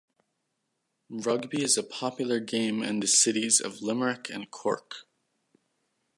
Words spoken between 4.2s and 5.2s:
and Cork.